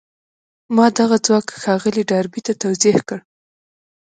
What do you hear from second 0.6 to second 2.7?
ما دغه ځواک ښاغلي ډاربي ته